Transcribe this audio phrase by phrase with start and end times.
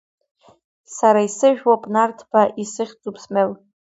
[0.95, 3.51] Сара исыжәлоуп Нарҭба, исыхьӡуп Смел…